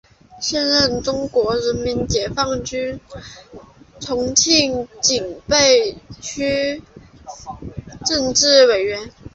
[0.41, 2.99] 现任中国人民解放军
[3.99, 6.81] 重庆警备区
[8.03, 9.11] 政治委员。